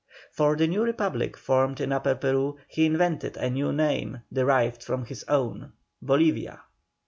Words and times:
For 0.31 0.55
the 0.55 0.65
new 0.65 0.81
Republic 0.83 1.37
formed 1.37 1.79
in 1.79 1.91
Upper 1.91 2.15
Peru 2.15 2.57
he 2.67 2.87
invented 2.87 3.37
a 3.37 3.51
new 3.51 3.71
name, 3.71 4.23
derived 4.33 4.83
from 4.83 5.05
his 5.05 5.23
own, 5.27 5.73
BOLIVIA. 6.01 6.59